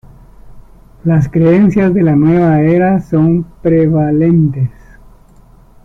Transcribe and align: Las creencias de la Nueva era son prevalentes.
Las 1.03 1.29
creencias 1.29 1.93
de 1.93 2.01
la 2.01 2.15
Nueva 2.15 2.59
era 2.61 2.99
son 3.01 3.43
prevalentes. 3.61 4.71